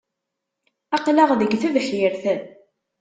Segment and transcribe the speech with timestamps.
[0.95, 2.23] Aql-aɣ deg tebḥirt.